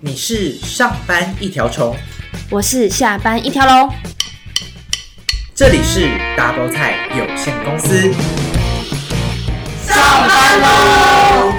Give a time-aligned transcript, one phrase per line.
[0.00, 1.96] 你是上班一条虫，
[2.50, 3.92] 我是下班一条龙。
[5.54, 6.06] 这里是
[6.36, 8.12] Double 菜有限公司，
[9.84, 11.52] 上班喽！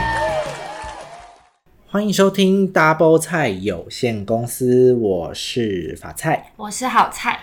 [1.87, 7.41] 欢迎收听 Double 菜有限公司，我是法菜，我是好菜。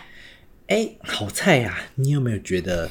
[0.69, 1.93] 哎，好菜呀、啊！
[1.97, 2.91] 你有没有觉得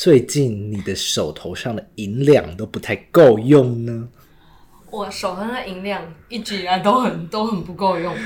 [0.00, 4.08] 最近你的手头上的银两都不太够用呢？
[4.90, 8.16] 我手上的银两一直以来都很都很不够用。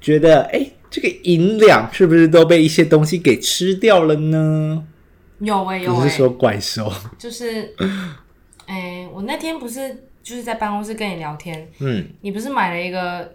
[0.00, 4.86] 觉得哎，这个银两是不是都被一些东西给吃掉了呢？
[5.40, 7.74] 有哎、欸、有哎、欸，不是说怪兽，就是
[8.66, 13.34] 哎，我那天不是就是在办公室跟你聊天，嗯，你不是买了一个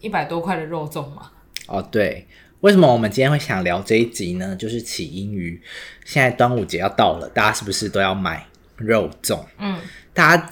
[0.00, 1.30] 一百多块的肉粽吗？
[1.66, 2.26] 哦，对。
[2.62, 4.54] 为什么我们今天会想聊这一集呢？
[4.54, 5.60] 就是起因于
[6.04, 9.40] 现在端午节要到了，大家是不是都要买肉粽？
[9.58, 9.80] 嗯，
[10.14, 10.50] 大家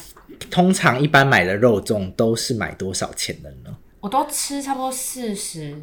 [0.51, 3.77] 通常一般买的肉粽都是买多少钱的呢？
[4.01, 5.77] 我都吃差不多四十、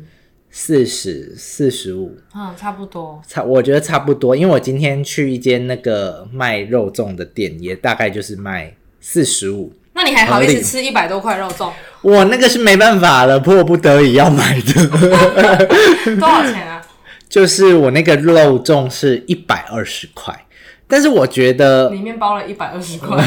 [0.52, 3.22] 四十、四十五，嗯，差不多。
[3.26, 9.72] 差，我觉得差不多，因为我今天去一间那个卖肉粽的店，也大概就是卖四十五。
[9.98, 11.72] 那你还好意思吃一百多块肉粽？
[12.02, 14.88] 我那个是没办法了，迫不得已要买的。
[16.20, 16.80] 多少钱啊？
[17.28, 20.46] 就是我那个肉粽是一百二十块，
[20.88, 23.18] 但是我觉得里面包了一百二十块，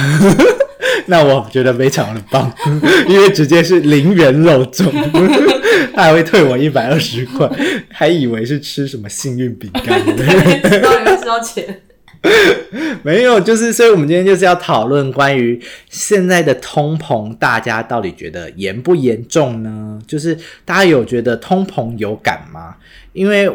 [1.06, 2.50] 那我觉得非常的棒，
[3.08, 4.88] 因为直接是零元肉粽，
[5.92, 7.50] 他还会退我一百二十块，
[7.92, 11.82] 还以为是吃什么幸运饼干，知道你会知道钱。
[13.02, 19.98] 没有，就是所以，我们今天就是要讨论关于现在的通膨，大家到底觉得严不严重呢？
[20.06, 22.76] 就是大家有觉得通膨有感吗？
[23.14, 23.50] 因为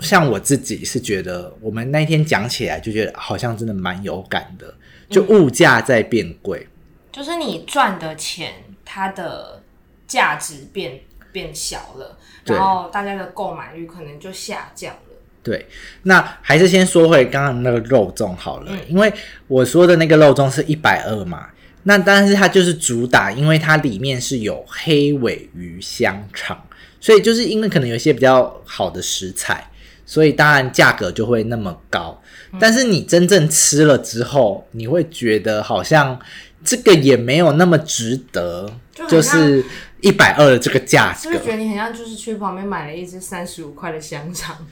[0.00, 4.74] 像我自己是觉得，我们那天讲起来就觉得好像真的蛮有感的，
[5.08, 6.68] 就物价在变贵，嗯，
[7.12, 8.52] 就是你赚的钱，
[8.84, 9.62] 它的
[10.06, 11.00] 价值变
[11.32, 15.09] 变小了，然后大家的购买率可能就下降了。
[15.42, 15.66] 对，
[16.02, 19.10] 那还是先说回刚刚那个肉粽好了，嗯，因为
[19.46, 21.46] 我说的那个肉粽是一百二嘛，
[21.84, 26.62] 那但是它就是主打，因为它里面是有黑尾鱼香肠，
[27.00, 29.70] 所以就是因为可能有一些比较好的食材，
[30.04, 32.22] 所以当然价格就会那么高。
[32.58, 36.20] 但是你真正吃了之后，你会觉得好像
[36.62, 38.70] 这个也没有那么值得，
[39.08, 39.64] 就是
[40.02, 44.66] 一百二的这个价格，是不是觉得你很像就是去旁边买了一只三十五块的香肠？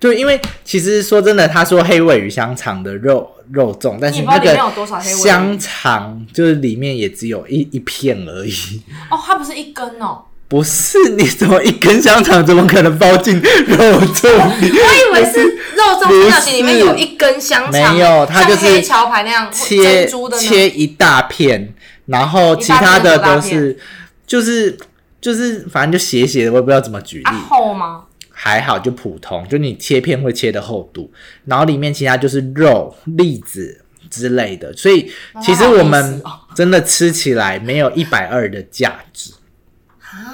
[0.00, 4.58] 对，因为其实说真的，他说黑尾鱼香肠的肉肉粽，但是那个
[5.02, 8.82] 香肠就是里面也只有一一片而已。
[9.10, 10.22] 哦，它不是一根哦？
[10.48, 14.70] 不是，你怎么一根香肠怎么可能包进肉粽里？
[14.74, 21.72] 我以为是肉粽里面有一根香肠，没有，它就是桥牌那样切切一大片，
[22.06, 23.78] 然后其他的都是
[24.26, 24.76] 就是
[25.20, 27.24] 就是反正就斜斜的，我也不知道怎么举例。
[27.24, 28.04] 啊、厚吗？
[28.42, 31.12] 还好，就普通，就你切片会切的厚度，
[31.44, 35.12] 然后里面其他就是肉、栗子之类的，所以
[35.42, 36.22] 其实我们
[36.54, 39.30] 真的吃起来没有一百二的价值，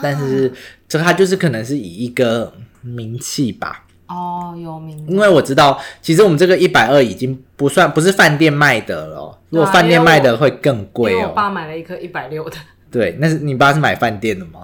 [0.00, 0.52] 但是
[0.86, 3.84] 这它就是可能是以一个名气吧。
[4.06, 5.04] 哦，有名。
[5.08, 11.14] 因为我知道，其实我们这个一百二已经不算不是饭店卖的了，如果饭店卖的会更贵哦。
[11.14, 12.56] 因为我爸买了一颗一百六的。
[12.88, 14.60] 对，那是你爸是买饭店的吗？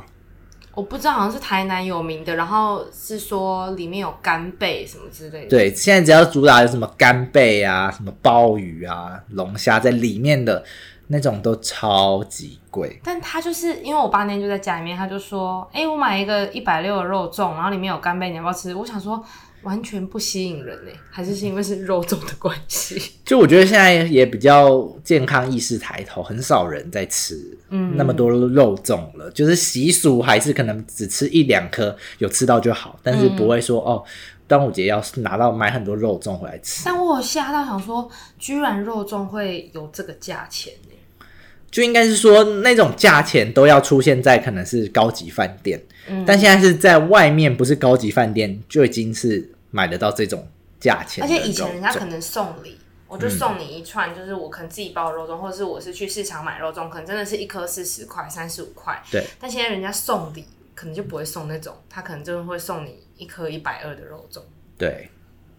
[0.75, 5.49] 我不知道，好像是台南有名的，然后是说里面有干贝什么之类的。
[5.49, 10.65] 对，现在只要主打有什么干贝啊、什么鲍鱼啊、龙虾在里面的
[11.09, 13.01] 那种都超级贵。
[13.05, 19.23] 但他就是因为我爸那天就在家里面，他就说：“哎、欸，我买一个一百六的肉粽，然后里面有干贝，你要不要吃？”我想说。
[19.63, 23.01] 完全不吸引人嘞，还是是因为是肉粽的关系？
[23.25, 27.37] 就我觉得现在也比较健康意识抬头，很少人在吃
[27.71, 29.29] 嗯那么多肉粽了。
[29.29, 34.05] 嗯、就是习俗还是可能只吃一两颗，有吃到就好，但是不会说、嗯、哦，
[34.49, 36.83] 端午节要拿到买很多肉粽回来吃。
[36.85, 41.27] 但我有吓到想说，居然肉粽会有这个价钱呢？
[41.71, 45.81] 就应该是说那种价钱都要出现在可能是高级饭店。
[46.07, 50.47] 嗯、但现在是在外面，不是高级饭店就已经是买得到这种
[50.79, 51.25] 价钱。
[51.25, 52.79] 而且以前人家可能送礼，
[53.09, 59.03] 我就送你一串，就是我可能自己包的肉粽，或者是我是去市场买肉粽，可能真的是一颗四十块、三十五块。
[59.11, 59.27] 对。
[59.41, 64.41] 但现在人家送礼，可能就不会送那种，他可能就会送你一颗一百二的肉粽。
[64.79, 65.11] 对，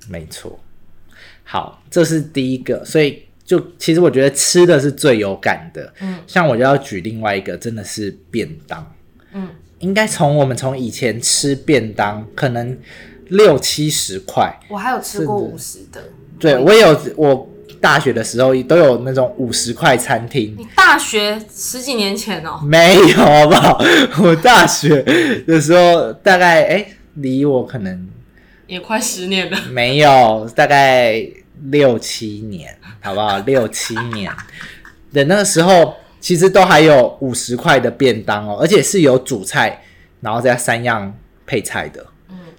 [0.08, 0.58] 没错。
[1.44, 5.94] 好，这是第一个，所以就其实我觉得吃的是最有感的。
[6.00, 6.24] 嗯。
[6.26, 8.96] 像我就要举另外一个，真的是便当。
[9.32, 9.50] 嗯。
[9.80, 12.78] 应该从我们从以前吃便当，可能
[13.30, 16.04] 六七十块，我还有吃过五十的。
[16.40, 17.50] 对，我有我
[17.80, 20.56] 大学的时候都有那种五十块餐厅。
[20.58, 22.60] 你大学十几年前哦？
[22.64, 23.82] 没有，好不好？
[24.24, 25.02] 我大学
[25.48, 28.10] 的时候大概哎，离我可能
[28.68, 29.58] 也快十年了。
[29.70, 31.26] 没有，大概
[31.66, 33.38] 六七年，好不好？
[33.46, 34.32] 六七年
[35.14, 39.84] 的那个时候，其实都还有五十块的便当哦，而且是有主菜，
[40.22, 41.14] 然后再三样
[41.46, 42.06] 配菜的。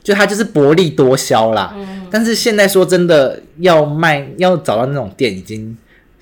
[0.05, 5.75] 就它就是薄利多销啦，嗯，但是现在说真的要卖要找到那种店已经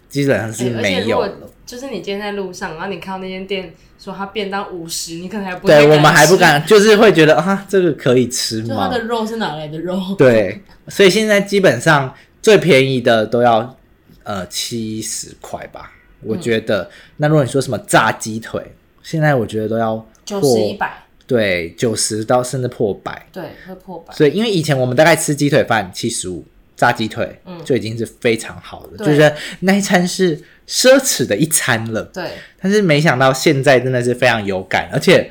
[0.08, 1.26] 基本上是没有了。
[1.26, 1.32] 欸，
[1.66, 8.68] 就是你今天在路上，然后你看到那间店说它便当五十，你可能还不对，我们还不敢，就是会觉得啊，这个可以吃吗？
[8.68, 9.98] 就它的肉是哪来的肉？
[10.16, 13.76] 对，所以现在基本上最便宜的都要
[14.22, 15.90] 呃七十块吧，
[16.22, 16.88] 我觉得，嗯。
[17.16, 18.62] 那如果你说什么炸鸡腿，
[19.02, 21.01] 现在我觉得都要九十一百。
[21.32, 24.12] 对，九十到甚至破百，对，会破百。
[24.12, 26.44] 所以，因为以前我们大概吃鸡腿饭七十五，
[26.76, 30.36] 炸鸡腿，嗯，就已经是非常好的，就是那一餐是
[30.68, 32.02] 奢侈的一餐了。
[32.12, 35.30] 对，但是没想到现在真的是非常有感，而且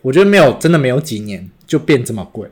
[0.00, 2.48] 我觉得没有真的没有几年就变这么贵。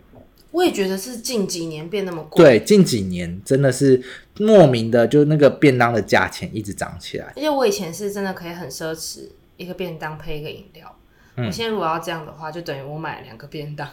[0.50, 2.44] 我也觉得是近几年变那么贵。
[2.44, 4.02] 对，近几年真的是
[4.36, 7.32] 莫名的，就那个便当的价钱一直涨起来。
[7.34, 9.20] 而且我以前是真的可以很奢侈，
[9.56, 10.94] 一个便当配一个饮料。
[11.36, 13.88] 我、嗯、现在如果要这样的话，就等于我买两个便当。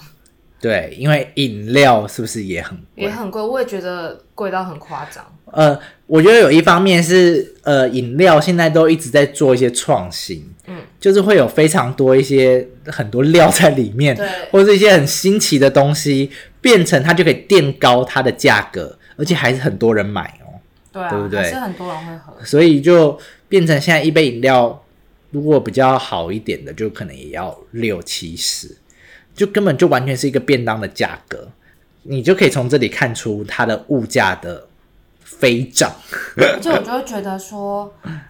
[0.59, 3.03] 对，因为饮料是不是也很贵？
[3.03, 5.23] 也很贵，我也觉得贵到很夸张。
[5.51, 20.57] 呃，我觉得有一方面是，呃，饮料现在都一直在做一些创新，嗯，就是会有非常多一些很多料在里面，对，或者是一些很新奇的东西，变成它就可以垫高它的价格，而且还是很多人买哦，
[20.91, 21.39] 对、啊，对不对？
[21.39, 23.17] 还是很多人会喝，所以就
[23.47, 24.83] 变成现在一杯饮料。
[25.29, 28.77] 如果比较好一点的，就可能也要六七十，
[29.35, 31.51] 就根本就完全是一个便当的价格，
[32.03, 34.65] 你就可以从这里看出它的物价的
[35.19, 35.91] 飞涨。
[36.61, 38.21] 就我就会觉得说，嗯、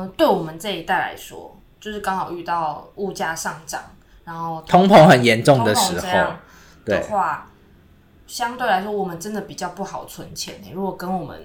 [0.00, 3.80] 呃，对我们这一代来说，就是刚好遇到物价上涨，
[4.24, 6.34] 然后通膨很严重的时候
[6.84, 7.48] 的话，
[8.26, 10.56] 相对来说，我们真的比较不好存钱。
[10.74, 11.40] 如果跟我们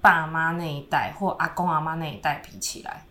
[0.00, 3.04] 爸妈那一代或阿公阿妈那一代比起来。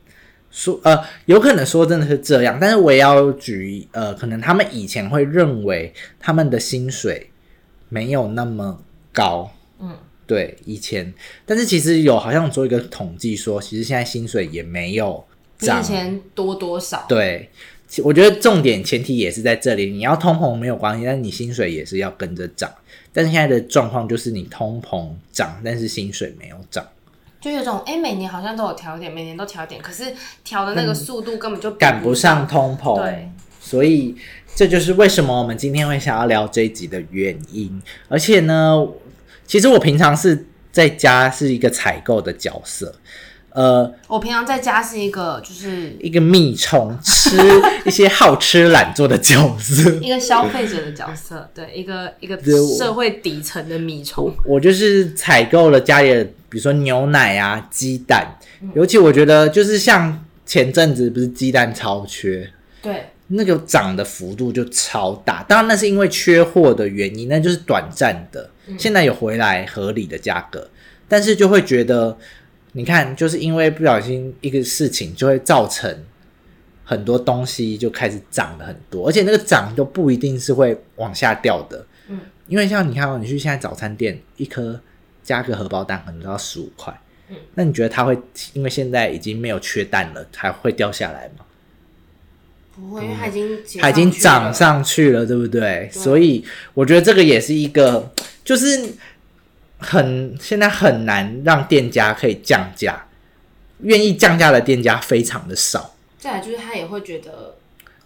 [0.58, 7.30] 说呃，有可能说真的是这样，但是我也要举呃，可能他们以前会认为他们的薪水
[7.90, 8.82] 没有那么
[9.14, 9.96] 高，嗯，
[10.26, 11.14] 对，以前，
[11.46, 15.24] 但是其实有好像做一个统计说，其实现在薪水也没有
[15.60, 17.06] 涨，比以前多多少？
[17.08, 17.48] 对，
[18.04, 22.74] 我觉得重点前提也是在这里，你要通膨没有关系，但是你薪水也是要跟着涨，
[23.14, 26.84] 但是现在的状况就是你通膨涨，但是薪水没有涨。
[27.40, 30.06] 就有种哎、欸，每年好像都有调一点，每年都调一点，可是
[30.44, 33.02] 调的那个速度根本就赶不上通膨。
[33.02, 33.30] 对，
[33.60, 34.16] 所以
[34.56, 37.82] 这就是为什么我们今天会想要聊这一集的原因。
[38.08, 38.88] 而且呢，
[39.46, 42.94] 其实我平常是在家是一个采购的角色。
[43.58, 47.36] 呃，我平常在家是一个就是一个蜜虫，吃
[47.86, 52.40] 一些好吃懒做的角色， 一个消费者的角色，对，一个一个
[52.78, 54.32] 社会底层的蜜虫。
[54.46, 58.38] 我就是采购了家里的，比如说牛奶啊、鸡蛋，
[58.76, 62.48] 尤其我觉得就是像前阵子不是鸡蛋超缺，
[62.84, 65.44] 对，那个涨的幅度就超大。
[65.50, 70.70] 当然那是因为缺货的原因，那就是短暂的，现在有回来合理的价格，
[71.08, 72.16] 但是就会觉得。
[72.74, 76.06] 你看，就是因为不小心一个事情，就会造成
[76.84, 81.84] 很多东西就开始涨了很多，而且那个涨都不一定是会往下掉的。
[82.08, 84.80] 嗯，因为像你看哦，你去现在早餐店，一颗
[85.24, 86.94] 加个荷包蛋可能都要十五块。
[87.30, 88.16] 嗯，那你觉得它会
[88.54, 91.46] 因为现在已经没有缺蛋了，还会掉下来吗？
[92.76, 95.62] 不会，因为它已经它已经涨上去了，对不对？
[95.62, 95.90] 对。
[95.92, 96.46] 所以
[96.76, 98.94] 我觉得这个也是一个，就是。
[99.80, 103.06] 很现在很难让店家可以降价，
[103.82, 105.96] 愿意降价的店家非常的少。
[106.18, 107.56] 再来就是他也会觉得，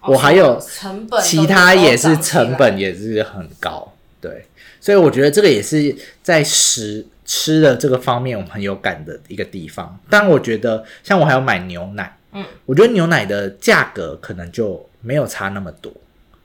[0.02, 4.48] 我还有成本，其他也是成本也是很高，对。
[4.82, 9.98] 所以我觉得这个也是在食吃的这个方面我们很有感的一个地方。
[10.10, 15.94] 但我觉得像我还要买牛奶，嗯，我觉得牛奶的价格可能就没有差那么多。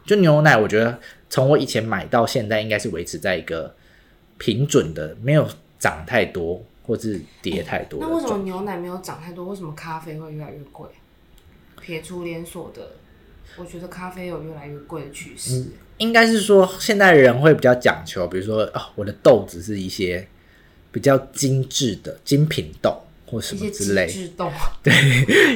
[0.07, 3.75] 就牛奶，我觉得从我以前买到现在，应该是维持在一个。
[4.39, 8.07] 平准的，没有涨太多，或是跌太多，欸。
[8.07, 9.47] 那为什么牛奶没有涨太多？
[9.47, 10.87] 为什么咖啡会越来越贵？
[11.81, 12.93] 撇除连锁的，
[13.57, 15.73] 我觉得咖啡有越来越贵的趋势，嗯。
[15.99, 20.29] 应该是说，现代人会比较讲求，比如说，哦，我的豆子是一些
[20.93, 24.07] 比较精致的精品豆，或什么之类。
[24.07, 24.51] 精致豆。
[24.85, 24.93] 对，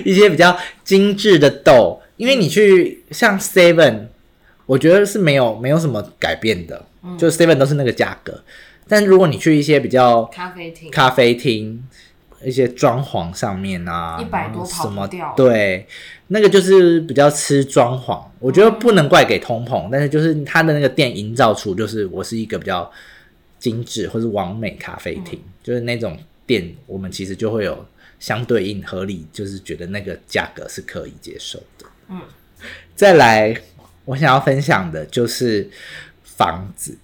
[0.03, 4.07] 一些比较精致的豆，因为你去像 Seven，
[4.65, 8.43] 我觉得是没有没有什么改变的，嗯，就 Seven 都是那个价格。
[8.91, 11.83] 但如果你去一些比较咖啡厅，咖啡厅
[12.43, 15.87] 一些装潢上面啊，一百多跑不掉，对，
[16.27, 18.21] 那个就是比较吃装潢。
[18.41, 22.91] 我觉得不能怪给通膨，嗯、但是就是他的那个店营造出就是我是一个比较
[23.59, 27.87] 精致或是完美咖啡厅，嗯、就是那种店，我们其实就会有
[28.19, 31.87] 相对应合理，就是觉得那个价格是可以接受的。
[32.09, 32.21] 嗯，
[32.97, 33.55] 再来，
[34.05, 35.71] 我想要分享的就是
[36.25, 36.99] 房子。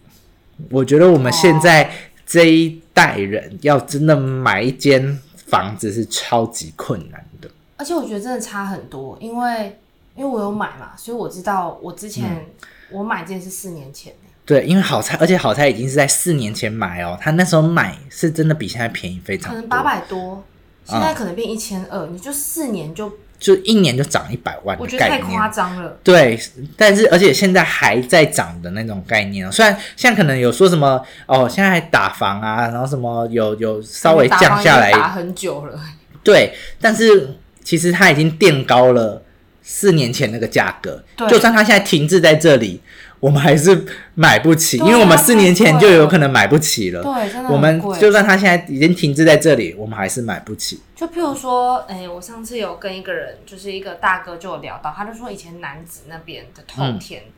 [0.70, 1.90] 我觉得我们现在
[2.26, 9.78] 这一代人要真的买一间房子是超级困难的，而且我觉得真的差很多，因为
[10.14, 12.46] 因为我有买嘛，所以我知道我之前
[12.90, 14.12] 我买这件是四年前。
[14.44, 20.42] 对，因为好菜，而且好菜已经是在四年前买哦，他那时候买是真的比现在便宜非常多，可能八百多，
[20.84, 23.12] 现在可能变一千二，你就四年就。
[23.38, 25.98] 就一年就涨一百万，我觉得太夸张了。
[26.02, 26.38] 对，
[26.76, 35.78] 但是而且现在还在涨的那种概念，虽然现在可能有说什么哦，现在还打房啊，然后什么有有稍微降下来，打很久了。
[36.22, 39.22] 对，但是其实它已经垫高了
[39.62, 42.80] 四年前那个价格，就算它现在停滞在这里。
[43.18, 47.02] 我们还是买不起，因为我们四年前就有可能买不起了。
[47.02, 47.50] 对，真的。
[47.50, 50.80] 我们就算他现在已经停滞在这里，我们还是买不起。
[50.94, 57.32] 就譬如说，哎、欸，我上次有跟一个人，就是一个大哥，就有聊到，他就说以前男子那边的透天，嗯、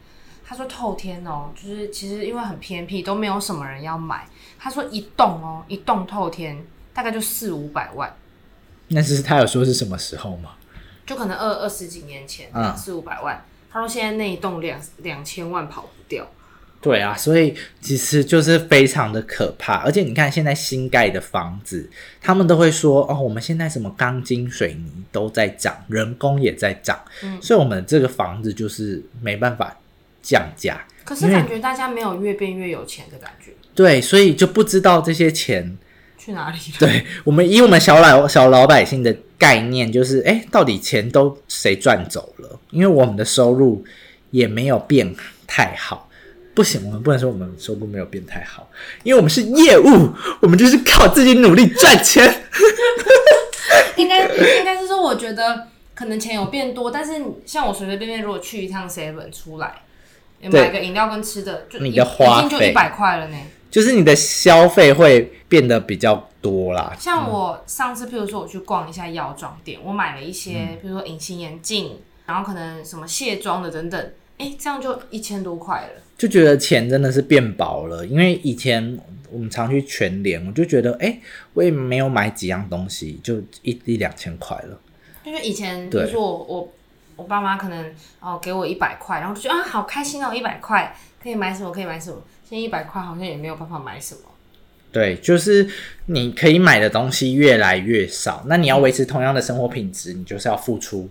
[0.44, 4.26] 他说透天哦、喔，就是其实因为很偏僻，都没有什么人要买。
[4.58, 8.12] 他说一栋哦、喔，一栋透天大概就四五百万。
[8.88, 10.50] 那是他有说是什么时候吗？
[11.06, 13.44] 就可能二二十几年前，嗯，四五百万。
[13.70, 16.26] 他说：“现在那一栋两两千万跑不掉。”
[16.80, 19.78] 对啊，所以其实就是非常的可怕。
[19.78, 29.76] 而且你看，现在新盖的房子，他们都会说：“哦，我们现在什么钢筋水泥都在涨，人工也在涨。”嗯，所以我们这个房子就是没办法
[30.22, 30.86] 降价。
[31.04, 33.50] 可是感觉大家没有越变越有钱的感觉。
[33.74, 35.76] 对，所以就不知道这些钱
[36.16, 36.74] 去哪里了。
[36.78, 42.58] 对，我们以我们小老小老百姓的概念，就是哎，到底钱都谁赚走了？
[42.70, 43.84] 因为我们的收入
[44.30, 45.14] 也没有变
[45.46, 46.10] 太好，
[46.54, 48.68] 不行，我们不能说我们收入没有变太好，
[49.04, 52.42] 因为我们是业务，我们就是靠自己努力赚钱。
[53.96, 59.82] 应该应该是说，我觉得可能钱有变多，但是像我随随便便如果去一趟 Seven 出来，
[60.42, 63.36] 买个饮料跟吃的，就你的花费就一百块了呢。
[63.70, 66.94] 就是你的消费会变得比较多啦。
[66.98, 71.98] 像我上次，譬如说我去逛一下药妆店，我买了一些，比如说隐形眼镜。
[72.28, 78.04] 然后可能什么卸妆的等等，哎，这样就一千多块了，就觉得钱真的是变薄了。
[78.04, 78.98] 因为以前
[79.32, 81.18] 我们常去全联，我就觉得，哎，
[81.54, 84.78] 我也没有买几样东西，就一一两千块了。
[85.24, 86.72] 因为以前，比如说我我
[87.16, 90.94] 我爸妈可能哦给我一百块，然后就觉得啊好开心哦，一百块
[91.28, 92.16] 可以买什么可以买什么。
[92.48, 94.20] 现在一百块好像也没有办法买什么。
[94.90, 95.68] 对，就是
[96.06, 101.10] 你可以买的东西越来越少，那你要维持同样的生活品质，你就是要付出。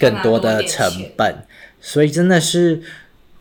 [0.00, 1.44] 更多的成本，
[1.80, 2.80] 所以真的是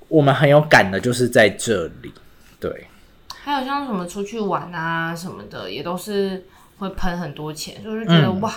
[0.08, 2.12] 我们很有感的，就是在这里。
[2.60, 2.88] 对，
[3.28, 6.44] 还有像什么出去玩啊什么的，也都是
[6.80, 8.52] 会喷很多钱，就是觉得、嗯、哇，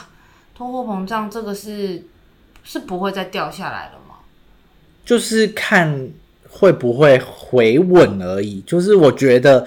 [0.55, 2.03] 通货膨胀这个是
[2.65, 4.15] 是不会再掉下来了吗？
[5.05, 6.09] 就是看
[6.51, 8.61] 会不会回稳而已。
[8.67, 9.65] 就是我觉得，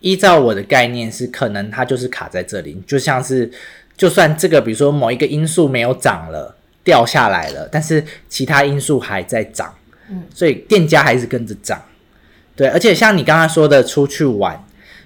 [0.00, 3.50] 依照我的概念是，可能它就是卡在这里，就像是
[3.96, 6.56] 就算这个，比如说某一个因素没有涨了。
[6.82, 9.72] 掉下来了，但是其他因素还在涨，
[10.08, 11.80] 嗯，所以店家还是跟着涨，
[12.56, 14.58] 对，而且像你刚刚说的出去玩，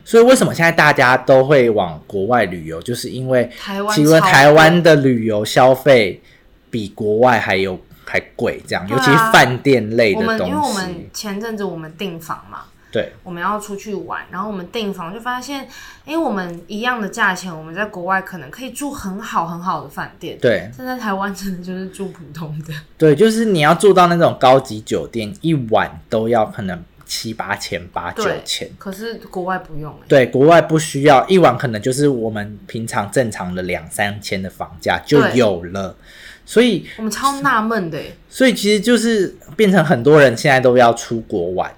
[0.04, 6.23] 所以为什么现在大家都会往国外旅游，就是因为台湾，其实台湾的旅游消费
[6.71, 10.52] 比国外还有还贵，这样，啊、尤其是饭店类的东西。
[10.52, 12.64] 因为我们前阵子我们订房嘛。
[12.92, 15.66] 对，我们要出去玩，然后我们订房就发现，
[16.04, 20.38] 哎，我们一样的价钱，我们在国外可能可以住很好很好的饭店。
[20.40, 22.73] 对，现在台湾真的就是住普通的。
[22.96, 28.70] 对，就是你要住到那种高级酒店，一晚都要可能七八千、八九千。
[28.78, 29.92] 可是国外不用。
[30.06, 35.96] 对，国外不需要，一晚可能就是我们平常正常的两三千的房价就有了。
[36.44, 37.98] 对所以我们超纳闷的。
[38.28, 41.72] 所以其实就是变成很多人现在都要出国玩。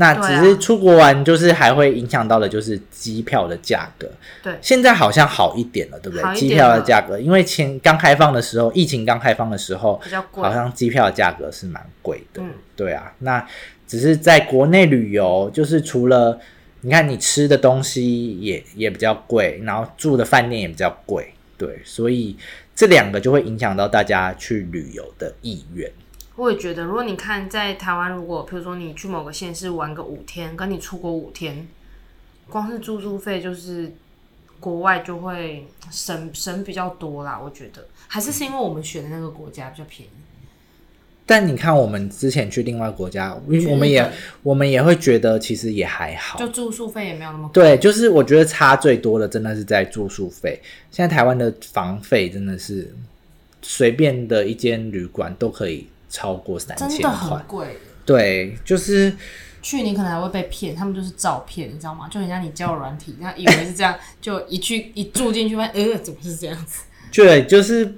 [0.00, 4.08] 那只是出国玩，就是还会影响到的，就是机票的价格。
[4.40, 6.36] 对，现在好像好一点了，对不对？
[6.36, 12.40] 机票的价格，因为前刚开放的时候，疫情刚开放的时候，比较贵，好像机票的价格是蛮贵的。
[12.40, 13.12] 嗯，对啊。
[13.18, 13.44] 那
[13.88, 16.38] 只是在国内旅游，就是除了
[16.82, 22.38] 你看你吃的东西也也比较贵，然后住的饭店也比较贵，对，所以
[22.74, 25.92] 这两个就会影响到大家去旅游的意愿。
[26.36, 31.66] 我也觉得，如果你看在台湾，如果比如说你去某个县市玩个五天，跟你出国五天，
[32.48, 33.92] 光是住宿费就是
[34.60, 37.36] 国外就会省省比较多啦。
[37.36, 40.12] 我觉得还是是因为我们选的那个国家比较便宜。
[41.30, 44.10] 但你看，我们之前去另外国家，我们也
[44.42, 47.62] 我们也会觉得其实也还好，就住宿费也没有那么贵。
[47.62, 50.58] 对，就是我觉得差最多的真的是在住宿费。
[50.90, 52.90] 现在台湾的房费真的是
[53.60, 57.66] 随便的一间旅馆都可以超过三千块，真的很贵。
[58.06, 59.12] 对，就是
[59.60, 62.08] 去你可能还会被骗，他们就是照骗，你知道吗？
[62.10, 66.84] 就人家你交友软体，人家以为是这样，就一去一住进去发现，呃，怎么是这样子？
[67.12, 67.92] 对，就是。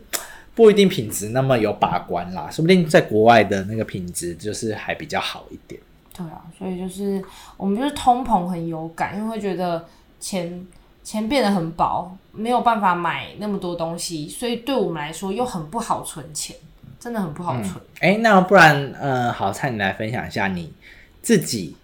[0.60, 5.80] 不一定品质那么有把关啦，说不定在国外的那个品质就是还比较好一点。
[6.14, 7.24] 对啊，所以就是
[7.56, 9.82] 我们就是通膨很有感，因为会觉得
[10.20, 10.66] 钱
[11.02, 16.54] 钱变得很薄，没有办法买那么多东西，所以对我们来说又很不好存钱，
[16.98, 17.76] 真的很不好存。
[18.00, 20.70] 哎、嗯欸，那不然呃，好灿，你来分享一下你
[21.22, 21.74] 自己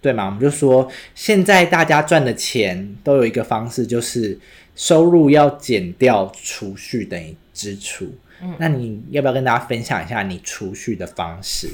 [0.00, 0.24] 对吗？
[0.24, 4.38] 我们就说现在大家赚的钱都有一个方式，就是
[4.74, 8.10] 收入要减掉储蓄等于支出。
[8.42, 11.70] 嗯，那你要不要跟大家分享一下你储蓄的方式？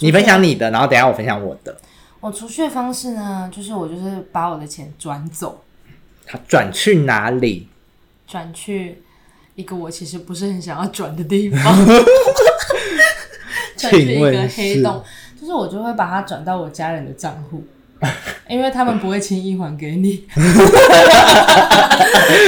[0.00, 1.76] 你分享你的，然后等一下我分享我的。
[2.20, 5.62] 我储蓄的方式呢，就是我就是把我的钱转走。
[6.26, 7.68] 他转去哪里？
[8.26, 9.02] 转去
[9.54, 11.60] 一个我其实不是很想要转的地方。
[13.76, 15.04] 转去一个黑洞，
[15.38, 17.62] 就是我就会把它转到我家人的账户。
[18.48, 20.24] 因为他们不会轻易还给你，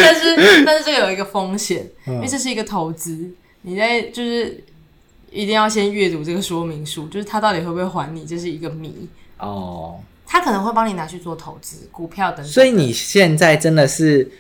[0.03, 3.31] 但是但是这个有一个风险，因为这是一个投资，
[3.63, 4.63] 你在就是
[5.31, 9.99] 一定要先阅读这个说明书，就是他到底会不会还你，这是一个谜哦。
[10.27, 12.47] 他可能会帮你拿去做投资，股票等等。
[12.47, 14.31] 所以你现在真的是。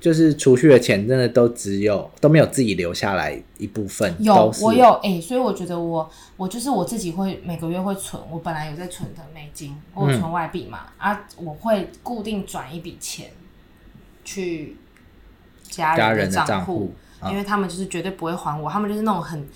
[0.00, 4.14] 就是储蓄的钱，真的都只有都没有自己留下来一部分。
[4.20, 13.26] 有，我有哎、欸，所以我觉得我我就是我自己会每个月会存，我本来有在存的美金，我存外币嘛、嗯、啊，我会固定转一笔钱
[14.24, 14.76] 去
[15.68, 16.94] 家人的账户，
[17.28, 19.48] 因为他们就是绝对不会还我，他们就是那种很，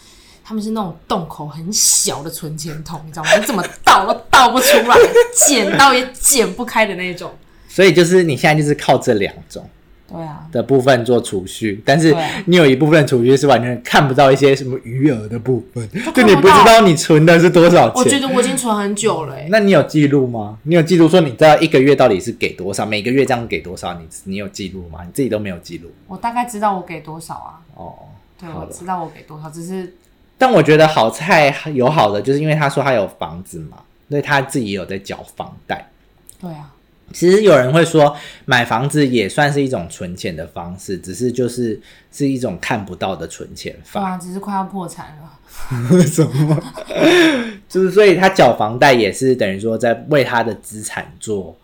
[0.42, 3.36] 他们是那种洞口很小的存钱筒，你知道吗？
[3.36, 4.96] 你怎么倒都倒不出来，
[5.46, 7.32] 剪刀也剪不开的那种。
[7.68, 9.64] 所以就是你现在就是靠这两种。
[10.12, 12.14] 对啊，的部分做储蓄，但是
[12.46, 17.92] 你有一部分储蓄是完全看不到一些什么余额的部分，就你不知道你存的是多少钱。
[17.96, 19.34] 我觉得我已经存很久了。
[19.48, 20.58] 那你有记录吗？
[20.64, 23.94] 你有记录说你知道一个月到底是给多少，每个月这样给多少？
[23.94, 25.00] 你你有记录吗？
[25.04, 25.90] 你自己都没有记录。
[26.06, 27.60] 我大概知道我给多少啊。
[27.74, 27.94] 哦，
[28.38, 29.94] 对，我知道我给多少，只是。
[30.36, 33.78] 但我觉得好菜有好的，就是因为他说他有房子嘛，
[34.10, 35.88] 所以他自己也有在缴房贷。
[36.40, 36.70] 对啊。
[37.12, 44.00] 其实有人会说，买房子也算是一种存钱的方式，只是就是是一种看不到的存钱法。
[44.00, 45.38] 对啊，只是快要破产了。
[45.90, 46.58] 为 什么？
[47.68, 51.54] 就是所以他缴房贷也是等于说在为他的资产做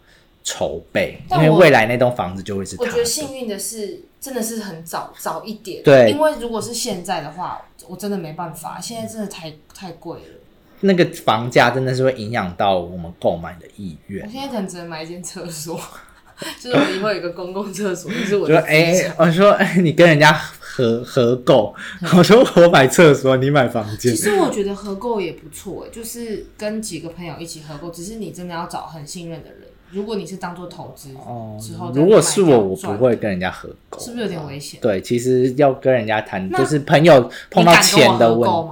[0.45, 2.85] 筹备，因为未来那栋房子就会是他。
[2.85, 5.83] 我觉得幸运的是，真的是很早早一点。
[5.83, 10.38] 对，因为如果是现在的话，我真的没办法，现在真的太太贵了。
[10.81, 14.25] 那个房价真的是会影响到我们购买的意愿。
[14.25, 15.81] 我现在可能只能买一间厕所，
[16.61, 18.47] 就是我以后有一个公共厕所，就是我。
[18.47, 21.75] 说哎、欸，我说哎、欸，你跟人家合合购，
[22.17, 24.14] 我说我买厕所，你买房间。
[24.14, 29.62] 其实我觉得合购也不错，就是跟几个朋友一起合购，只是你真的要找很信任的人。
[29.91, 34.79] 如果你是当做投资哦，之后如果是我，我不会跟人家合购，是不是有点危险？
[34.83, 38.69] 对，其实要跟人家谈，就是朋友碰到钱的问题。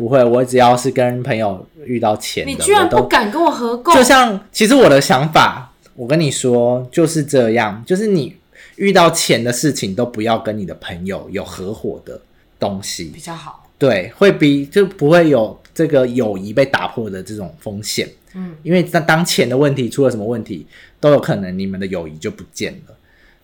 [0.00, 3.92] 不会，我只要是跟朋友遇到钱的，你居然不敢跟我合购？
[3.94, 8.34] 就像其实我的想法，我跟你说就是这样，就是你
[8.76, 12.18] 遇到钱的事情都不要跟你的朋友有合伙的
[12.58, 13.68] 东西比较好。
[13.76, 18.08] 对，会比就不会有这个友谊被打破的这种风险。
[18.32, 20.66] 嗯，因为当当钱的问题出了什么问题，
[20.98, 22.94] 都有可能你们的友谊就不见了。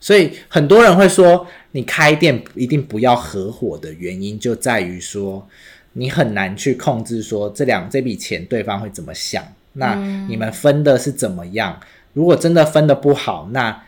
[0.01, 5.47] 所以很多人会说，你开店一定不要合伙的原因就在于说。
[5.98, 9.94] 你很难去控制说这两这笔钱对方会怎么想，那
[10.28, 11.76] 你们分的是怎么样？
[11.80, 13.82] 嗯、如果真的分的不好，那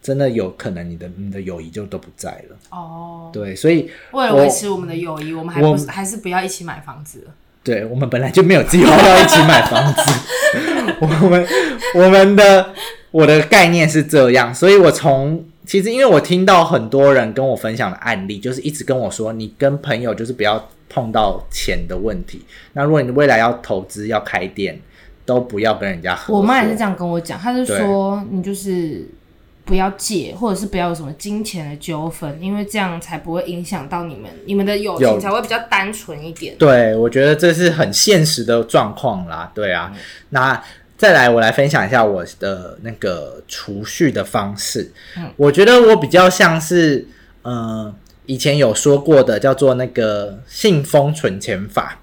[0.00, 2.56] 真的有可能你的你的友谊就都不在了。
[2.70, 7.32] 哦，对，所以为了维持我们的友谊，我们还不是还是不要一起买房子了。
[7.64, 10.00] 对，我们本来就没有计划要一起买房子。
[11.00, 11.46] 我们
[11.96, 12.72] 我们的
[13.10, 20.68] 我的概念是这样，所以我从其实因为我听到很多人跟我分享的案例，就是一直跟我说，你跟朋友就是不要。
[20.90, 22.40] 碰到钱的问题，
[22.72, 24.80] 那如果你未来要投资要开店，
[25.26, 26.38] 都不要跟人家合作。
[26.38, 29.06] 我妈也是这样跟我讲，她是说你就是
[29.66, 36.56] 不要借，或者是不要有什么金钱的纠纷，因为这样才不会影响到你们，你们的友情才会比较单纯一点。
[36.56, 39.52] 对，我觉得这是很现实的状况啦。
[39.54, 40.00] 对啊，嗯、
[40.30, 40.64] 那
[40.98, 44.90] 再来，我来分享一下我的那个储蓄的方式。
[45.16, 47.06] 嗯，我觉得我比较像是，
[47.42, 47.94] 呃，
[48.26, 52.00] 以前有说过的，叫做那个信封存钱法。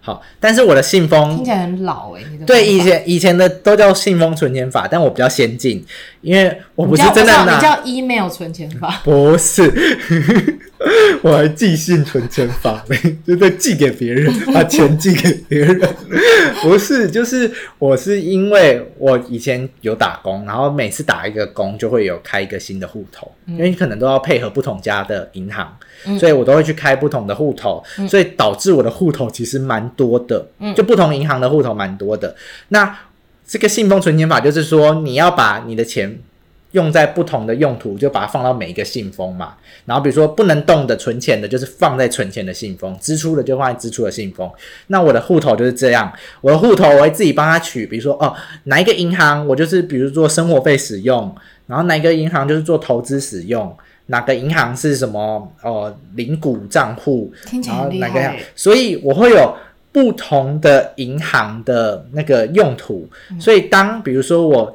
[0.00, 2.44] 好，但是我的信封听起来很老哎、欸。
[2.46, 5.84] 对，以前以前的都叫信封存钱法，但我比较先进，
[6.22, 7.56] 因为我不是真的拿。
[7.56, 9.02] 你叫 email 存钱法？
[9.04, 9.70] 不是，
[11.22, 12.84] 我还寄信存钱法，
[13.26, 15.80] 就在寄给别人，把钱寄给别人。
[16.62, 25.76] 不是，就是我是因为我以前有打工，然后每次打一个工就会有开一个新的户头，嗯、因为你可能都要配合不同家的银行。
[26.18, 32.36] 所以我都会去开不同的户头，嗯，所以导致我的户头其实蛮多的，嗯，就不同银行的户头蛮多的。
[32.68, 32.96] 那
[33.44, 36.16] 这个信封存钱法就是说，你要把你的钱
[36.72, 39.54] 用在不同的用途，就把它放到每一个信封嘛。
[39.86, 44.50] 然后比如说不能动的存钱的，就是放在存钱的信封；支出的就放在支出的信封。
[44.88, 51.34] 那我的户头就是这样，我的户头我会自己帮他取，比如说哦，哪一个银行我就是比如做生活费使用，
[51.66, 53.76] 然后哪一个银行就是做投资使用。
[54.10, 55.52] 哪个银行是什么？
[55.62, 57.30] 哦，零股账户，
[57.62, 58.32] 然后哪个？
[58.56, 59.54] 所以我会有
[59.92, 63.06] 不同的银行的那个用途。
[63.30, 64.74] 嗯、所以当比如说我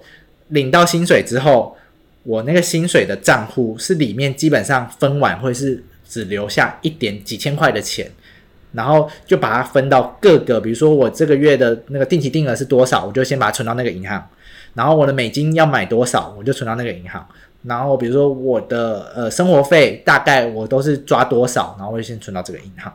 [0.49, 1.75] 领到薪水之后，
[2.23, 8.09] 我那个薪水的账户是里面基本上分完会是只留下一点几千块的钱，
[8.71, 10.59] 然后就把它分到各个。
[10.59, 14.27] 比如说我这个月的那个定期定额是多少，我就先把它存到那个银行。
[14.73, 17.27] 然后我的美金要买多少，我就存到那个银行。
[17.63, 22.93] 然后比如说我的呃生活费大概我都是抓多少，然后我就先存到这个银行。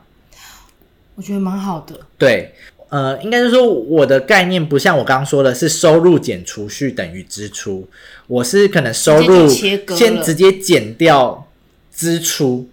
[1.15, 1.99] 我觉得蛮好的。
[2.17, 2.55] 对，
[2.89, 7.89] 呃，应该是说我的概念不像我刚刚说的是收入减储蓄等于支出，
[8.27, 11.49] 我是可能收入先直接减掉
[11.95, 12.69] 支出，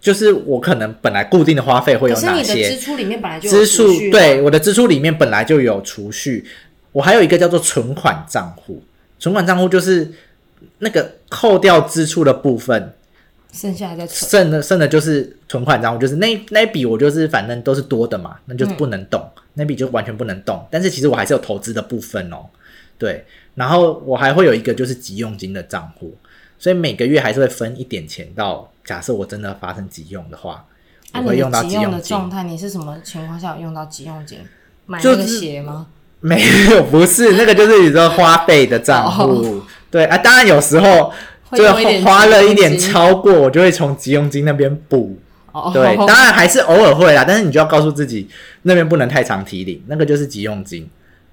[0.00, 2.70] 就是我可能本来固定的花费会有哪些？
[2.70, 6.44] 支出里面本来就有储蓄，对，我的支出里面本来就有储蓄。
[6.92, 8.82] 我还有一个叫做存款账户，
[9.18, 10.12] 存款账户就是。
[10.78, 12.94] 那个扣掉支出的部分，
[13.52, 20.66] 剩下再存，剩的剩的就是存款账户，就是那那笔我就是反正都是多的嘛，那就是不能动，嗯、那笔就完全不能动。
[20.70, 22.46] 但是其实我还是有投资的部分哦，
[22.98, 23.24] 对。
[23.54, 26.16] 然后我还会有一个就是急用金的账户，
[26.58, 30.64] 所以每个月还是会分一点钱到，假设我真的发生急用的话，
[31.12, 34.38] 我会用到急用的状态，你是什么情况下用到急用金？
[34.86, 35.88] 买那个鞋吗？
[36.20, 39.22] 没有，不是那个，就是你说花费的账户。
[39.22, 39.62] 哦
[39.92, 41.12] 对啊，当然有时候
[41.56, 41.64] 就
[42.02, 45.16] 花了一点超过，我就会从急用金那边补。
[45.72, 48.28] 对，当然还是偶尔会啦，但是你就要告诉自己
[48.62, 50.88] 那边不能太常提领，那个就是急用金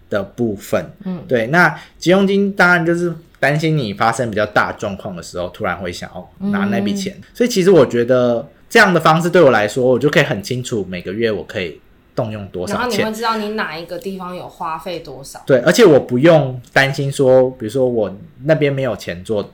[0.09, 0.91] 的部分。
[1.05, 7.15] 嗯，对，那急用金当然就是担心你发生比较大状况的时候，突然会想要拿那笔钱。
[7.33, 11.79] 所以其实我觉得这样的方式对我来说，我就可以很清楚每个月我可以。
[12.15, 12.81] 动用多少钱？
[12.81, 15.41] 然后你会知道你哪一个地方有花费多少。
[15.45, 19.53] 对，而且我不用担心说，比如说我那边没有钱做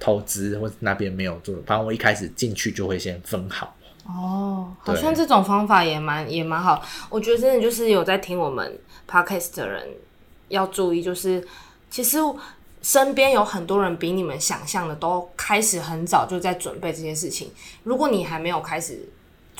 [0.00, 3.76] 投资，或者那边没有做，反正我一开始进去就会先分好。
[4.04, 6.82] 哦，好像这种方法也蛮也蛮好。
[7.08, 8.76] 我觉得真的就是有在听我们
[9.08, 9.86] podcast 的人
[10.48, 11.46] 要注意，就是
[11.88, 12.18] 其实
[12.82, 17.52] 身边有很多人比你们想象的都开始很早就在准备这些事情。
[17.84, 19.08] 如果你还没有开始。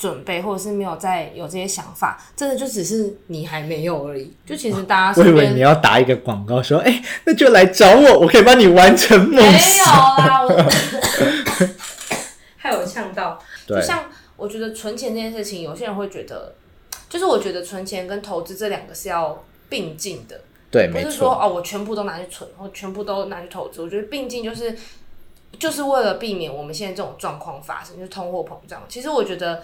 [0.01, 4.33] 准备或者是没有在有这些想法，真的就只是你还没有而已。
[4.43, 9.45] 就其实大家， 我以为你要打一个广告说，哎、欸，那就来找我，我可以帮你完成梦想。
[9.61, 10.71] 没有啊，我
[12.57, 13.39] 还有呛到。
[13.67, 14.05] 就像
[14.37, 16.55] 我觉得存钱这件事情，有些人会觉得，
[17.07, 20.41] 就是我觉得存钱跟投资这两个是要并进的。
[20.71, 23.83] 对，不是说哦，我全部都拿去存，或全部都拿去投资。
[23.83, 24.75] 我觉得并进就是
[25.59, 28.81] 就是为了避免我们现在这种状况发生，就是通货膨胀。
[28.89, 29.61] 其实我觉得。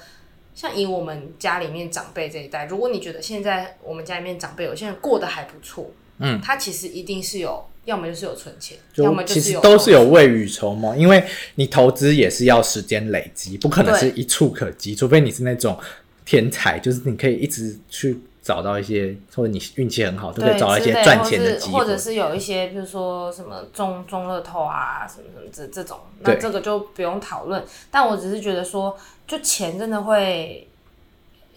[0.57, 10.95] 像以我们家里面长辈这一代，如果你觉得现在我们家里面长辈有些人过得还不错，嗯，他其实一定是有，要么就是有存钱，要么就是有，其实都是有未雨绸缪。
[10.95, 11.23] 因为
[11.55, 15.77] 你投资也是要时间累积，不可能是一触可及，除非你是那种
[16.25, 18.19] 天才，就是你可以一直去。
[18.47, 27.61] 找到一些，或者你运气很好，都可以找到一些赚钱的机会，或者是有一些，比如说什么中中乐透啊，什么什么这这种，那这个就不用讨论。
[27.91, 30.65] 但我只是觉得说，就钱真的会，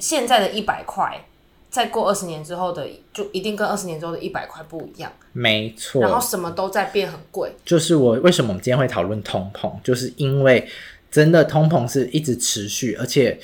[0.00, 1.24] 现在的一百块，
[1.70, 5.12] 再过二十年之后的，就一定跟二十年之后的一百块不一样。
[5.32, 6.02] 没错。
[6.02, 7.52] 然后什么都在变很贵。
[7.64, 10.68] 就是我为什么我们今天会讨论通膨，就是因为
[11.08, 13.38] 真的通膨是一直持续，而且。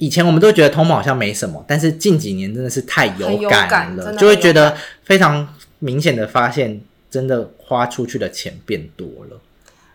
[0.00, 5.46] 以前我们都觉得通膨好像没什么，但是近几年真的是太有感了，就会觉得非常
[5.78, 9.38] 明显的发现，真的花出去的钱变多了。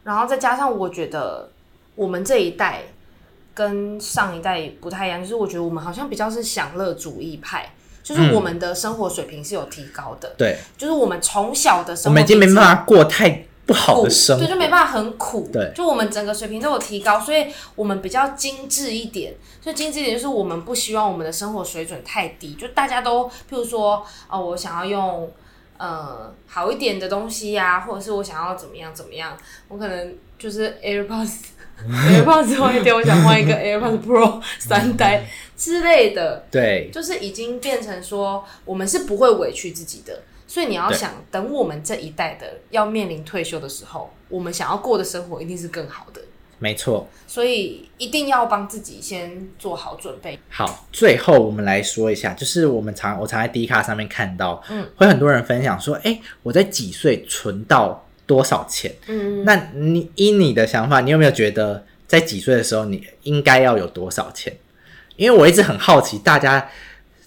[0.04, 1.50] 然后再加上我觉得
[1.96, 2.84] 我们这一代
[3.56, 10.36] 跟上一代不太一样，就是我觉得我们好像比较是享乐主义派，就是我们的生活水平是有提高的。
[10.38, 15.49] 对，就是我们从小的生活，我们已经没办法过太不好的生活，对，就没办法很苦。
[15.51, 19.34] 对，就我们整个水平都有提高，所以我们比较精致一点。
[19.62, 25.32] 所以精致一点就是我们不希望我们的生活水准太低，就大家都，譬如说，哦，我想要用。
[25.78, 36.45] 呃，好一点的东西呀、啊，或者是我想要怎么样怎么样，我可能就是 AirPods，AirPods 换一点，我想换一个 AirPods Pro 三代之类的。
[36.49, 40.17] 对，就是已经变成说，我们是不会委屈自己的。
[40.56, 46.22] 所以你要想，等我们这一代的要面临退休的时候，我们想要过的生活一定是更好的。
[46.60, 50.39] 没错，所以一定要帮自己先做好准备。
[50.50, 58.96] 好，最后我们来说一下，就是我们常我常在 D 卡上面看到，嗯，会很多人分享说，哎、欸，我在几岁存到多少钱？
[59.08, 64.56] 嗯，那你依你的想法，你有没有觉得在几岁的时候你应该要有多少钱？
[65.18, 66.70] 因为我一直很好奇大家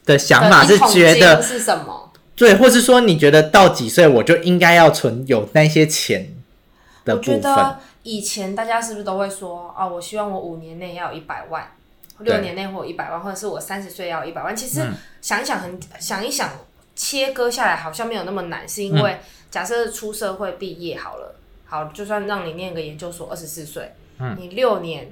[0.06, 2.07] 的想法是觉得是什么？
[2.38, 6.32] 对，或是说你觉得到几岁我就应该要存有那些钱
[7.04, 7.76] 的部分？
[8.04, 9.84] 以前大家是不是都会说啊？
[9.84, 11.72] 我希望我五年内要有一百万，
[12.20, 14.54] 六年内或一百万，或者是我三十岁要有一百万。
[14.54, 14.88] 其实
[15.20, 16.52] 想一想很，很、嗯、想一想，
[16.94, 19.18] 切割下来好像没有那么难，是因为
[19.50, 21.34] 假设出社会毕业好了，
[21.66, 23.92] 好，就算让你念个研究所，二十四岁，
[24.38, 25.10] 你六年，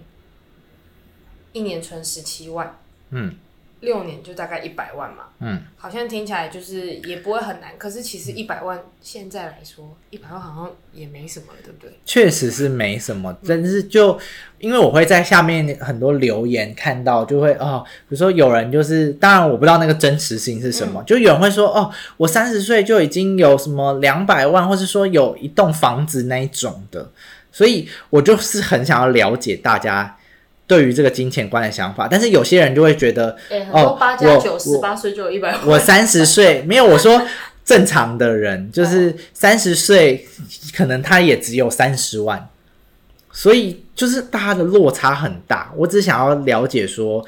[1.52, 2.78] 一年存十七万，
[3.10, 3.34] 嗯。
[3.80, 11.92] 六年就大概一百万嘛，嗯，好像听起来就是也不会很难，可是其实一百万现在来说，一百万好像也没什么，对不对？
[12.04, 14.18] 确实是没什么，但是就
[14.58, 27.12] 因为我会在下面很多留言看到，就会哦，比如说有人就是，当然我不知道那个真实性是什么，嗯、就有人会说哦，我三十岁就已经有什么两百万，或是说有一栋房子那一种的，
[27.52, 30.16] 所以我就是很想要了解大家。
[30.66, 35.66] 对于这个金钱观的想法，但是有些人就会觉得，欸、哦，八加九十八岁就有一百万。
[35.66, 37.22] 我三十岁 没有，我说
[37.64, 40.26] 正常的人就是三十岁，
[40.74, 42.48] 可能他也只有三十万，
[43.30, 45.72] 所以就是大家的落差很大。
[45.76, 47.24] 我只想要了解说，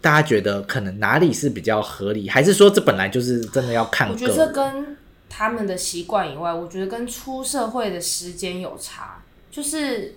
[0.00, 4.08] 大家觉得可能哪里是比较合理，还是说这本来就是真的要看？
[4.08, 4.96] 我觉得跟
[5.28, 10.14] 他们的习惯以外，我觉得跟出社会的时间有差，就是，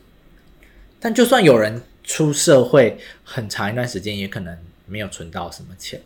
[1.02, 1.82] 但就算有人。
[2.04, 6.02] 出社会很长一段时间，也可能没有存到什么钱，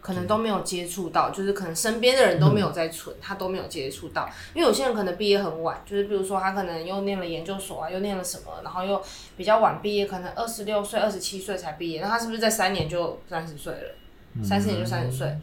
[0.00, 4.28] 可能都没有接触到，就是可能身边的人都没有在存，嗯、他都没有接触到。
[4.54, 9.00] 因为有些人可能毕业很晚，就是比如说他可能又念了研究所啊，又念了什么，然后又
[9.36, 14.42] 比较晚毕业，可能二十六岁、二十七岁才毕业，那他是不是在三年就三十岁了？
[14.42, 15.36] 三四年就三十岁，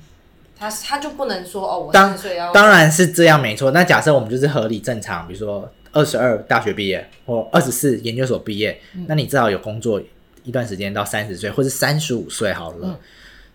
[0.58, 3.72] 他他就不能说哦，我三十岁要当然是这样没错。
[3.72, 5.72] 那假设我们就是合理正常，比如说。
[5.96, 10.02] 二十二大学毕业或二十四研究所毕业，嗯，那你至少有工作
[10.44, 13.00] 一段时间到三十岁，或是三十五岁好了，嗯。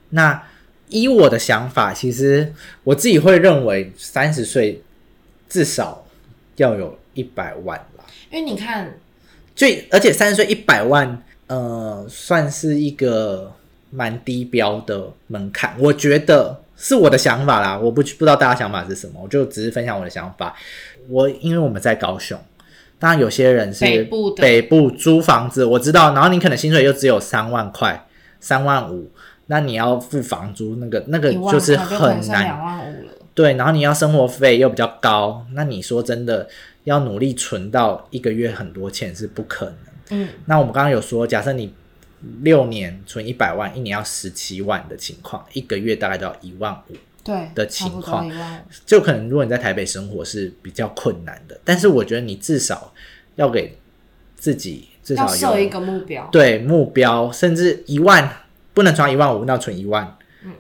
[0.09, 0.43] 那
[0.89, 4.83] 依我的想法，其实我自己会认为三十岁
[5.51, 6.07] 至少
[6.57, 8.05] 要有一百万了。
[8.33, 8.99] 因为你看，
[9.55, 13.55] 最而且三十岁一百万，呃，算是一个
[13.91, 15.77] 蛮低标的门槛。
[15.79, 20.57] 我觉得是我的想法啦，我不不知道大家想法是什么，我就只是分享我的想法。
[21.09, 22.39] 我因为我们在高雄，
[22.99, 26.15] 当然有些人是北部的北部租房子，我知道。
[26.15, 28.07] 然后你可能薪水又只有三万块，
[28.41, 29.11] 三万五，
[29.47, 32.59] 那你要付房租，那个那个就是很难。
[33.35, 36.49] 对，然后你要生活费又比较高，那你说真的
[36.85, 39.75] 要努力存到一个月很多钱是不可能。
[40.11, 41.73] 嗯，那我们刚刚有说，假设你
[42.43, 46.97] 六年存一百万，一年要十七万的情况，一个月大概都要一万五。
[47.23, 48.27] 对的情况，
[48.87, 52.95] 就可能如果你在台北生活是比较困难的，但是我觉得你至少
[53.37, 53.77] 要给
[54.37, 58.27] 自己至少设一个目标，对目标，甚至一万
[58.73, 60.53] 不能存一万五，那存一万，嗯，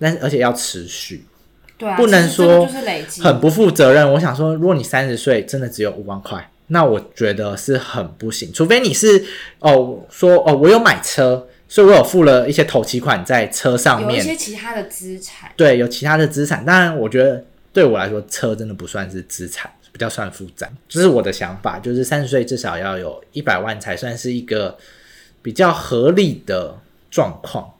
[0.00, 1.24] 但是而且要持续，
[1.78, 2.66] 对啊，不能说
[3.22, 4.12] 很不负责任。
[4.14, 9.24] 我想说，如果你三十岁真的只有五万块，那我觉得是很不行，除非你是
[9.58, 11.48] 哦说哦我有买车。
[11.70, 16.64] 所以我有付了一些头期款在车上面，有一些其他的资产，对，有其他的资产。
[16.64, 20.66] 当然，我觉得对我来说，车真的不算是资产，比较算负债。
[20.88, 24.78] 这是我的想法，就是三十岁至少要有一百万才算是一个
[25.42, 26.78] 比较合理的
[27.10, 27.74] 状况，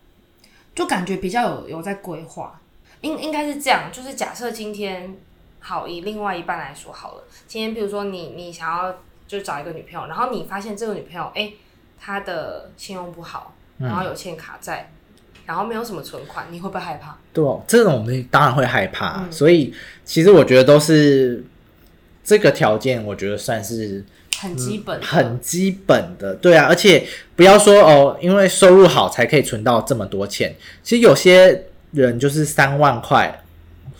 [0.75, 2.61] 就感觉比较有有在规划。
[3.01, 5.17] 应应该是这样，就是假设今天
[5.69, 11.53] 好，以另外一半来说好了，今天比如说你你想要就找一个女朋友，然后你发现这个女朋友哎，
[12.01, 13.55] 她的信用不好。
[13.81, 17.17] 然后有欠卡债，嗯，然后没有什么存款，你会不会害怕？
[17.33, 19.23] 对哦，这种我们当然会害怕。
[19.23, 19.73] 嗯，所以
[20.05, 21.45] 其实我觉得都是
[22.25, 24.05] 这个条件，我觉得算是
[24.41, 26.35] 很基本，嗯，很基本的。
[26.35, 30.53] 对啊，而且不要说哦，因为收入好才可以存到这么多钱。
[30.83, 33.45] 其实有些人就是三万块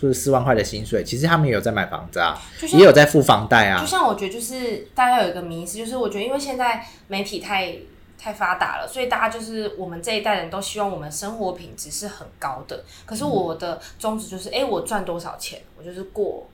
[0.01, 3.79] 或者四万块的薪水，其实他们也有在买房子啊，就也有在付房贷啊。
[3.81, 7.75] 就像我觉得，就是大家有一个迷思，就是我觉得因为现在媒体太
[8.17, 12.83] 太发达了，所以大家就是我们这一代人都希望我们生活品质是很高的。
[13.05, 16.47] 可是我的宗旨就是，哎、嗯欸，我赚多少钱，我就是过。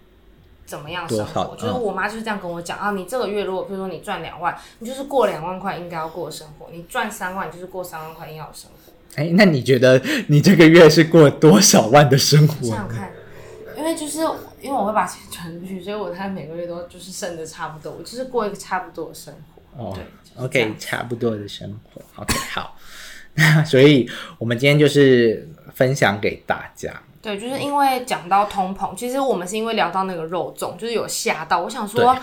[0.67, 1.55] 怎么样生活？
[1.55, 8.91] 就是我妈就是这样跟我讲啊，你这个月如果比如说你赚两万，你就是过两万块应该要过的生活；你赚三万，就是过三万块应该要生活。
[9.13, 12.65] 哎、欸，那你觉得你这个月是过多少万的生活？
[12.65, 13.15] 想想看，因
[13.85, 14.19] 为就是
[14.61, 19.61] 因为我会把钱存出去，所以我才每个月都就是剩的差不多，我就是过一个差不多的生活。
[19.83, 22.01] 哦，对、就是，OK，差不多的生活。
[22.15, 22.75] OK，好，
[23.65, 26.93] 所以我们今天就是分享给大家。
[27.21, 31.59] 对，就是因为讲到通膨，其实我们是因为聊到那个肉粽，就是有吓到。
[31.59, 32.15] 我想说，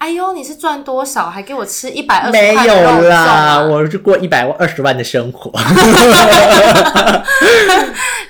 [0.00, 3.00] 哎呦，你是赚多少，还给我吃一百二十块的肉粽？
[3.00, 5.52] 没有啦，我是过一百二十万的生活。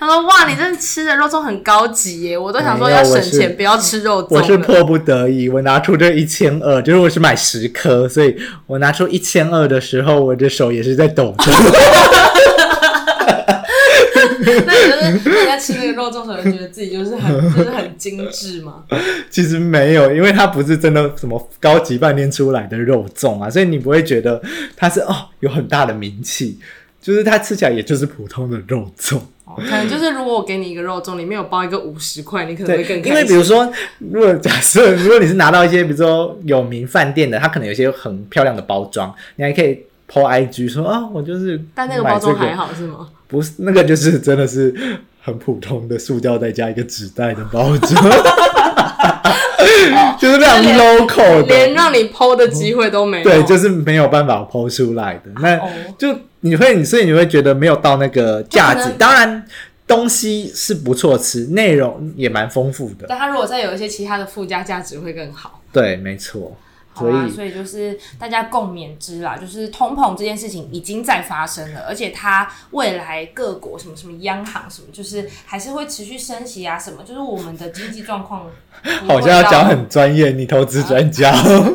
[0.00, 4.26] 他说：“哇，你真的吃的肉粽很高级耶！”我都想说要省钱，不要吃肉粽。
[4.30, 8.34] 我是迫不得已，我拿出这一千二，就是我是买十颗，所以
[8.66, 11.44] 我拿出一千二的时候，我的手也是在抖的。
[14.42, 15.39] 那你就是你在
[15.70, 18.84] 吃那个肉粽的时候，觉得自己就是很 就是很精致吗？
[19.30, 24.40] 其实没有，因为它不是真的什么高级饭店出来的肉粽啊，所以你不会觉得
[24.76, 26.58] 它是哦有很大的名气，
[27.00, 29.18] 就是它吃起来也就是普通的肉粽。
[29.44, 33.02] 哦，可能就是如果我给你一个肉粽，里面有包一个五十块，你可能会更。
[33.02, 39.74] 因为比如说，如果假设如果你是拿到一些比如说有名饭店的，它可能有些很漂亮的包装，你还可以
[40.08, 43.08] po IG 说啊，我就是、这个，但那个包装还好是吗？
[43.30, 44.74] 不是那个，就是真的是
[45.22, 47.78] 很普通的塑胶袋加一个纸袋的包装，
[50.18, 53.24] 就是那样 local 的，连让你 po 的机会都没有。
[53.24, 55.30] 对，就是没有办法 po 出来的。
[55.40, 55.58] 那
[55.96, 58.90] 就你会，所以你会觉得没有到那个价值。
[58.98, 59.44] 当然，
[59.86, 63.06] 东西是不错吃，内容也蛮丰富的。
[63.08, 65.60] 但它如果再有一些其他的附加价值，会更好。
[65.72, 66.56] 对，没错。
[67.00, 78.46] 所以，所以就是大家共勉之啦，就是通膨这件事情已经在发生了，而且它未来各国什么什么央行什么，就是还是会持续升息啊，什么，就是我们的经济状况。
[79.06, 81.30] 好像要讲很专业，你投资专家，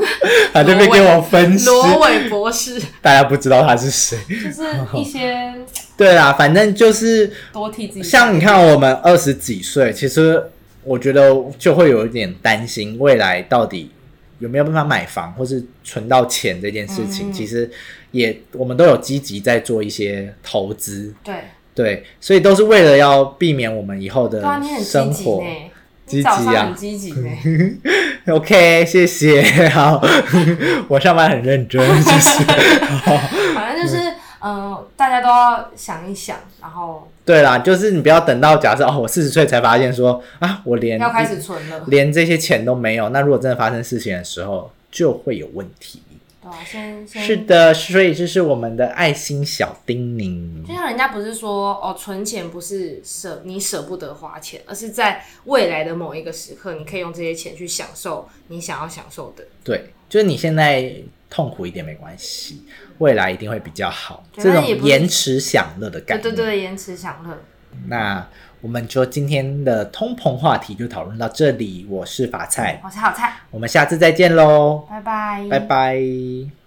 [0.52, 1.66] 还在那边给我分析。
[1.66, 4.64] 罗伟博士，大家不知道他是谁，就是
[4.98, 5.54] 一些。
[5.96, 8.04] 对啦，反正就是多替自己。
[8.04, 10.42] 像你看，我们二十几岁，其实
[10.84, 13.92] 我觉得就会有一点担心未来到底。
[14.40, 17.70] 有没有办法买房，或是存到钱这件事情，嗯、其实
[18.12, 21.14] 也我们都有积极在做一些投资。
[21.24, 21.36] 对
[21.74, 24.42] 对，所以都是为了要避免我们以后的
[24.84, 25.44] 生活。
[26.06, 27.30] 积极啊，很积极呢。
[28.34, 29.42] OK，谢谢。
[29.70, 30.00] 好，
[30.88, 32.44] 我上班很认真，谢谢。
[33.54, 34.14] 反正就是。
[34.48, 43.10] 嗯、呃，大家都要想一想，然后对啦，就是你不要等到假设哦，我四十岁才发现说啊，我连要开始存了，连这些钱都没有。
[43.10, 46.02] 那如果真的发生事情的时候，就会有问题。
[46.40, 50.64] 对啊，先先是的，所以这是我们的爱心小叮咛。
[50.68, 59.44] 就像人家不是说哦，存钱不是舍你舍不得花钱，而是在未来的某一个时刻，你可以用这些钱去享受你想要享受的。
[59.64, 60.94] 对，就是你现在
[61.30, 62.66] 痛苦一点没关系。
[63.00, 66.24] 未来一定会比较好，这种延迟享乐的感觉。
[66.24, 67.38] 对对对，延迟享乐。
[67.88, 68.26] 那
[68.62, 71.86] 我们就今天的通膨话题就讨论到这里。
[71.90, 76.65] 我是法菜，我是好菜，我们下次再见喽，拜拜，拜拜。